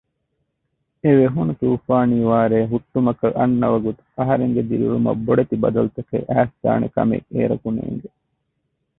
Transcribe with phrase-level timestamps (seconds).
[1.03, 8.09] އެވެހުނު ތޫފާނީ ވާރޭ ހުއްޓުމަކަށް އަންނަ ވަގުތު އަހަރެންގެ ދިރިއުޅުމަށް ބޮޑެތި ބަދަލުތަކެއް އައިސްދާނެކަމެއް އޭރަކު ނޭނގެ